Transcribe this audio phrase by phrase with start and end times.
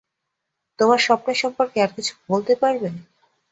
[0.79, 2.87] তোমার স্বপ্ন সম্পর্কে আর কিছু বলতে পারবে?